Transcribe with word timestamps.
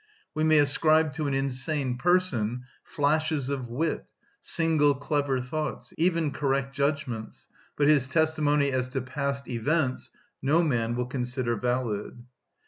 We 0.33 0.43
may 0.43 0.57
ascribe 0.57 1.13
to 1.13 1.27
an 1.27 1.35
insane 1.35 1.95
person 1.99 2.63
flashes 2.83 3.49
of 3.49 3.67
wit, 3.67 4.07
single 4.39 4.95
clever 4.95 5.41
thoughts, 5.43 5.93
even 5.95 6.31
correct 6.31 6.75
judgments, 6.75 7.47
but 7.77 7.87
his 7.87 8.07
testimony 8.07 8.71
as 8.71 8.89
to 8.89 9.01
past 9.01 9.47
events 9.47 10.09
no 10.41 10.63
man 10.63 10.95
will 10.95 11.05
consider 11.05 11.55
valid. 11.55 12.17